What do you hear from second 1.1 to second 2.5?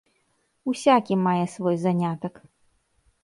мае свой занятак.